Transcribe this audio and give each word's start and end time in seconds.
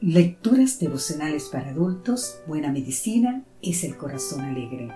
Lecturas 0.00 0.80
devocionales 0.80 1.48
para 1.50 1.70
adultos, 1.70 2.40
Buena 2.46 2.70
Medicina 2.72 3.44
es 3.62 3.84
el 3.84 3.96
Corazón 3.96 4.40
Alegre. 4.40 4.88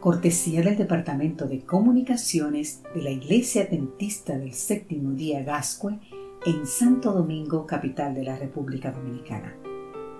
Cortesía 0.00 0.62
del 0.62 0.78
Departamento 0.78 1.46
de 1.46 1.64
Comunicaciones 1.64 2.82
de 2.94 3.02
la 3.02 3.10
Iglesia 3.10 3.64
Adventista 3.64 4.38
del 4.38 4.54
Séptimo 4.54 5.10
Día 5.10 5.42
Gascue 5.42 5.98
en 6.46 6.64
Santo 6.64 7.12
Domingo, 7.12 7.66
capital 7.66 8.14
de 8.14 8.22
la 8.22 8.36
República 8.36 8.92
Dominicana. 8.92 9.52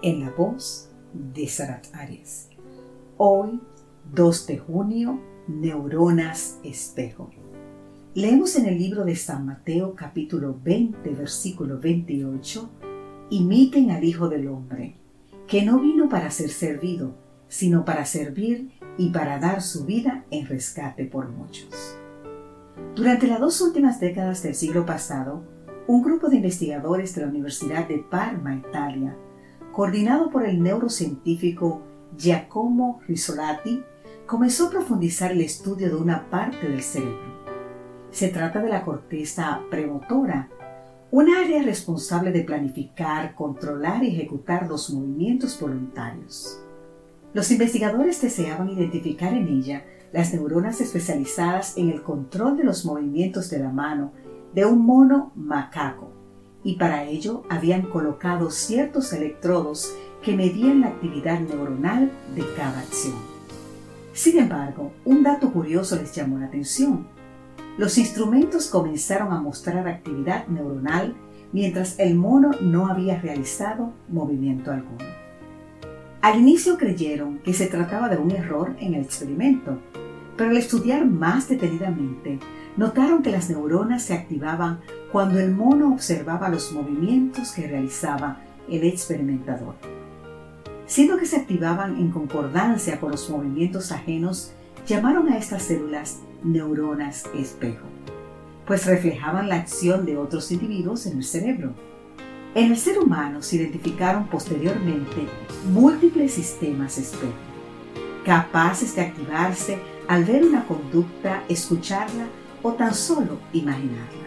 En 0.02 0.20
la 0.20 0.30
voz 0.32 0.90
de 1.14 1.46
Sarat 1.46 1.86
Arias. 1.94 2.50
Hoy, 3.16 3.60
2 4.12 4.46
de 4.48 4.58
junio, 4.58 5.20
Neuronas 5.46 6.58
Espejo. 6.64 7.30
Leemos 8.14 8.56
en 8.56 8.66
el 8.66 8.76
libro 8.76 9.04
de 9.04 9.14
San 9.14 9.46
Mateo 9.46 9.94
capítulo 9.94 10.58
20, 10.62 11.10
versículo 11.10 11.78
28 11.78 12.70
imiten 13.30 13.90
al 13.90 14.04
Hijo 14.04 14.28
del 14.28 14.48
Hombre, 14.48 14.96
que 15.46 15.62
no 15.62 15.80
vino 15.80 16.08
para 16.08 16.30
ser 16.30 16.50
servido, 16.50 17.14
sino 17.48 17.84
para 17.84 18.04
servir 18.04 18.72
y 18.98 19.10
para 19.10 19.38
dar 19.38 19.62
su 19.62 19.84
vida 19.84 20.24
en 20.30 20.46
rescate 20.46 21.04
por 21.04 21.28
muchos. 21.28 21.96
Durante 22.94 23.26
las 23.26 23.40
dos 23.40 23.60
últimas 23.60 24.00
décadas 24.00 24.42
del 24.42 24.54
siglo 24.54 24.86
pasado, 24.86 25.44
un 25.86 26.02
grupo 26.02 26.28
de 26.28 26.36
investigadores 26.36 27.14
de 27.14 27.22
la 27.22 27.28
Universidad 27.28 27.86
de 27.86 27.98
Parma, 27.98 28.56
Italia, 28.56 29.16
coordinado 29.72 30.30
por 30.30 30.44
el 30.46 30.62
neurocientífico 30.62 31.82
Giacomo 32.16 33.00
Risolati, 33.06 33.82
comenzó 34.26 34.66
a 34.66 34.70
profundizar 34.70 35.32
el 35.32 35.42
estudio 35.42 35.88
de 35.88 35.94
una 35.94 36.28
parte 36.30 36.68
del 36.68 36.82
cerebro. 36.82 37.36
Se 38.10 38.28
trata 38.28 38.60
de 38.60 38.70
la 38.70 38.84
corteza 38.84 39.60
premotora, 39.70 40.48
un 41.10 41.32
área 41.32 41.62
responsable 41.62 42.32
de 42.32 42.42
planificar, 42.42 43.34
controlar 43.34 44.02
y 44.02 44.08
ejecutar 44.08 44.66
los 44.66 44.90
movimientos 44.90 45.58
voluntarios. 45.60 46.60
Los 47.32 47.50
investigadores 47.50 48.20
deseaban 48.20 48.70
identificar 48.70 49.32
en 49.32 49.48
ella 49.48 49.84
las 50.12 50.32
neuronas 50.32 50.80
especializadas 50.80 51.76
en 51.76 51.90
el 51.90 52.02
control 52.02 52.56
de 52.56 52.64
los 52.64 52.84
movimientos 52.84 53.50
de 53.50 53.58
la 53.58 53.70
mano 53.70 54.12
de 54.54 54.64
un 54.64 54.84
mono 54.84 55.32
macaco, 55.36 56.10
y 56.64 56.76
para 56.76 57.04
ello 57.04 57.44
habían 57.48 57.82
colocado 57.82 58.50
ciertos 58.50 59.12
electrodos 59.12 59.94
que 60.22 60.36
medían 60.36 60.80
la 60.80 60.88
actividad 60.88 61.38
neuronal 61.38 62.10
de 62.34 62.42
cada 62.56 62.80
acción. 62.80 63.14
Sin 64.12 64.38
embargo, 64.38 64.92
un 65.04 65.22
dato 65.22 65.52
curioso 65.52 65.94
les 65.96 66.12
llamó 66.14 66.38
la 66.38 66.46
atención 66.46 67.06
los 67.78 67.98
instrumentos 67.98 68.68
comenzaron 68.68 69.32
a 69.32 69.40
mostrar 69.40 69.86
actividad 69.86 70.46
neuronal 70.48 71.14
mientras 71.52 71.98
el 71.98 72.14
mono 72.14 72.52
no 72.60 72.88
había 72.88 73.20
realizado 73.20 73.92
movimiento 74.08 74.70
alguno. 74.70 75.04
Al 76.22 76.38
inicio 76.38 76.78
creyeron 76.78 77.38
que 77.38 77.52
se 77.52 77.66
trataba 77.66 78.08
de 78.08 78.16
un 78.16 78.30
error 78.30 78.74
en 78.80 78.94
el 78.94 79.02
experimento, 79.02 79.78
pero 80.36 80.50
al 80.50 80.56
estudiar 80.56 81.06
más 81.06 81.48
detenidamente, 81.48 82.40
notaron 82.76 83.22
que 83.22 83.30
las 83.30 83.48
neuronas 83.48 84.02
se 84.02 84.14
activaban 84.14 84.80
cuando 85.12 85.38
el 85.38 85.54
mono 85.54 85.92
observaba 85.92 86.48
los 86.48 86.72
movimientos 86.72 87.52
que 87.52 87.68
realizaba 87.68 88.38
el 88.68 88.84
experimentador. 88.84 89.74
Siendo 90.86 91.16
que 91.16 91.26
se 91.26 91.36
activaban 91.36 91.96
en 91.96 92.10
concordancia 92.10 93.00
con 93.00 93.12
los 93.12 93.28
movimientos 93.30 93.92
ajenos, 93.92 94.52
llamaron 94.86 95.28
a 95.28 95.36
estas 95.36 95.64
células 95.64 96.20
neuronas 96.44 97.24
espejo, 97.34 97.86
pues 98.66 98.86
reflejaban 98.86 99.48
la 99.48 99.56
acción 99.56 100.06
de 100.06 100.16
otros 100.16 100.52
individuos 100.52 101.06
en 101.06 101.18
el 101.18 101.24
cerebro. 101.24 101.74
En 102.54 102.70
el 102.70 102.78
ser 102.78 102.98
humano 102.98 103.42
se 103.42 103.56
identificaron 103.56 104.28
posteriormente 104.28 105.26
múltiples 105.72 106.34
sistemas 106.34 106.98
espejo, 106.98 107.32
capaces 108.24 108.94
de 108.94 109.02
activarse 109.02 109.78
al 110.08 110.24
ver 110.24 110.44
una 110.44 110.64
conducta, 110.66 111.42
escucharla 111.48 112.26
o 112.62 112.72
tan 112.72 112.94
solo 112.94 113.38
imaginarla. 113.52 114.26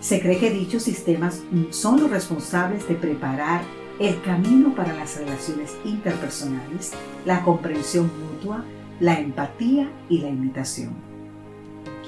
Se 0.00 0.20
cree 0.20 0.38
que 0.38 0.50
dichos 0.50 0.84
sistemas 0.84 1.42
son 1.70 2.00
los 2.00 2.10
responsables 2.10 2.88
de 2.88 2.94
preparar 2.94 3.62
el 3.98 4.20
camino 4.22 4.74
para 4.74 4.94
las 4.94 5.18
relaciones 5.18 5.76
interpersonales, 5.84 6.92
la 7.24 7.42
comprensión 7.42 8.10
mutua, 8.18 8.64
la 9.02 9.18
empatía 9.18 9.90
y 10.08 10.18
la 10.18 10.28
imitación. 10.28 10.94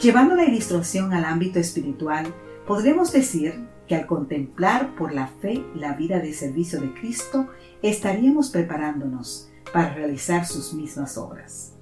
Llevando 0.01 0.37
la 0.37 0.45
ilustración 0.45 1.13
al 1.13 1.25
ámbito 1.25 1.59
espiritual, 1.59 2.33
podremos 2.69 3.13
decir 3.13 3.67
que 3.89 3.97
al 3.97 4.07
contemplar 4.07 4.95
por 4.95 5.13
la 5.13 5.27
fe 5.27 5.65
la 5.75 5.95
vida 5.95 6.21
de 6.21 6.33
servicio 6.33 6.81
de 6.81 6.95
Cristo, 6.95 7.49
estaríamos 7.83 8.51
preparándonos 8.51 9.51
para 9.73 9.93
realizar 9.93 10.47
sus 10.47 10.73
mismas 10.73 11.19
obras. 11.19 11.73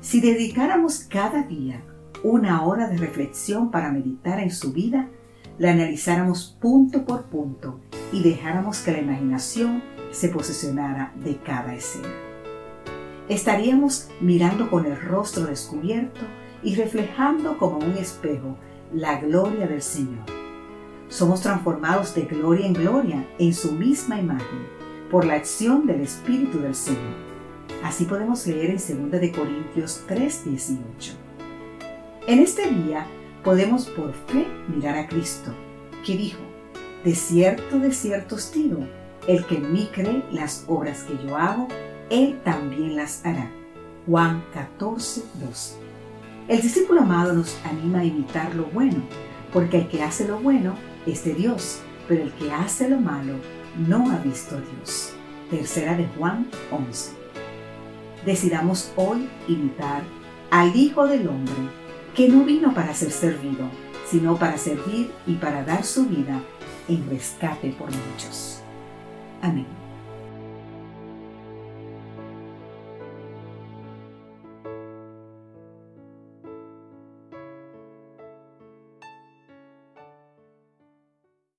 Si 0.00 0.22
dedicáramos 0.22 1.00
cada 1.00 1.42
día 1.42 1.82
una 2.24 2.62
hora 2.64 2.88
de 2.88 2.96
reflexión 2.96 3.70
para 3.70 3.92
meditar 3.92 4.40
en 4.40 4.50
su 4.50 4.72
vida, 4.72 5.10
la 5.58 5.72
analizáramos 5.72 6.56
punto 6.58 7.04
por 7.04 7.24
punto 7.24 7.80
y 8.14 8.22
dejáramos 8.22 8.78
que 8.78 8.92
la 8.92 9.00
imaginación 9.00 9.82
se 10.10 10.30
posesionara 10.30 11.12
de 11.22 11.36
cada 11.36 11.74
escena. 11.74 12.27
Estaríamos 13.28 14.08
mirando 14.20 14.70
con 14.70 14.86
el 14.86 14.98
rostro 14.98 15.44
descubierto 15.44 16.20
y 16.62 16.74
reflejando 16.76 17.58
como 17.58 17.78
un 17.78 17.92
espejo 17.92 18.56
la 18.92 19.20
gloria 19.20 19.66
del 19.66 19.82
Señor. 19.82 20.24
Somos 21.08 21.42
transformados 21.42 22.14
de 22.14 22.22
gloria 22.22 22.66
en 22.66 22.72
gloria 22.72 23.26
en 23.38 23.52
su 23.52 23.72
misma 23.72 24.18
imagen 24.18 24.66
por 25.10 25.26
la 25.26 25.34
acción 25.34 25.86
del 25.86 26.00
Espíritu 26.00 26.58
del 26.60 26.74
Señor. 26.74 27.28
Así 27.84 28.06
podemos 28.06 28.46
leer 28.46 28.70
en 28.70 29.10
2 29.10 29.20
de 29.20 29.32
Corintios 29.32 30.04
3:18. 30.08 31.12
En 32.26 32.38
este 32.38 32.70
día 32.70 33.06
podemos 33.44 33.86
por 33.86 34.14
fe 34.14 34.46
mirar 34.74 34.96
a 34.96 35.06
Cristo, 35.06 35.50
que 36.04 36.16
dijo, 36.16 36.40
de 37.04 37.14
cierto, 37.14 37.78
de 37.78 37.92
cierto 37.92 38.36
os 38.36 38.52
digo, 38.52 38.80
el 39.26 39.44
que 39.44 39.56
en 39.56 39.72
mí 39.72 39.88
cree 39.92 40.24
las 40.32 40.64
obras 40.66 41.04
que 41.04 41.16
yo 41.26 41.36
hago, 41.36 41.68
él 42.10 42.40
también 42.44 42.96
las 42.96 43.24
hará. 43.24 43.50
Juan 44.06 44.42
14, 44.54 45.22
12. 45.34 45.76
El 46.48 46.62
discípulo 46.62 47.02
amado 47.02 47.34
nos 47.34 47.58
anima 47.64 48.00
a 48.00 48.04
imitar 48.04 48.54
lo 48.54 48.64
bueno, 48.66 49.02
porque 49.52 49.78
el 49.78 49.88
que 49.88 50.02
hace 50.02 50.26
lo 50.26 50.38
bueno 50.38 50.74
es 51.06 51.24
de 51.24 51.34
Dios, 51.34 51.80
pero 52.06 52.22
el 52.22 52.32
que 52.32 52.50
hace 52.50 52.88
lo 52.88 52.98
malo 52.98 53.34
no 53.86 54.10
ha 54.10 54.16
visto 54.18 54.56
a 54.56 54.60
Dios. 54.60 55.12
Tercera 55.50 55.94
de 55.94 56.06
Juan 56.16 56.48
11. 56.70 57.12
Decidamos 58.24 58.92
hoy 58.96 59.28
imitar 59.46 60.02
al 60.50 60.74
Hijo 60.74 61.06
del 61.06 61.28
Hombre, 61.28 61.54
que 62.14 62.28
no 62.28 62.44
vino 62.44 62.74
para 62.74 62.94
ser 62.94 63.10
servido, 63.10 63.68
sino 64.06 64.36
para 64.36 64.56
servir 64.56 65.10
y 65.26 65.34
para 65.34 65.64
dar 65.64 65.84
su 65.84 66.06
vida 66.06 66.40
en 66.88 67.08
rescate 67.10 67.74
por 67.78 67.90
muchos. 67.90 68.62
Amén. 69.42 69.87